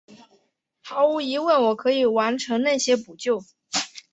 [0.81, 3.43] 毫无疑问我可以完成那些扑救！